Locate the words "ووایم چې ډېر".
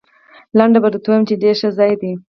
1.07-1.55